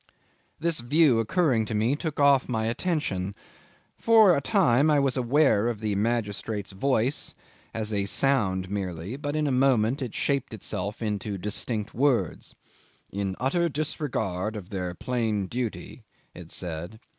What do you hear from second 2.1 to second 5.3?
off my attention. For a time I was